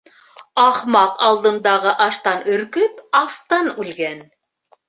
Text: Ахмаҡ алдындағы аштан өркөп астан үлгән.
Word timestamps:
Ахмаҡ 0.61 1.19
алдындағы 1.27 1.93
аштан 2.07 2.41
өркөп 2.57 3.07
астан 3.23 3.73
үлгән. 3.77 4.27